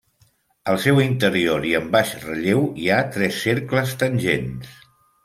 Al 0.71 0.77
seu 0.85 1.01
interior 1.01 1.67
i 1.71 1.73
en 1.79 1.85
baix 1.95 2.13
relleu 2.23 2.63
hi 2.85 2.89
ha 2.95 3.05
tres 3.17 3.39
cercles 3.45 3.95
tangents. 4.05 4.73